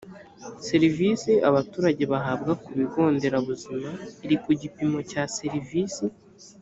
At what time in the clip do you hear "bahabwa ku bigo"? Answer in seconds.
2.11-3.03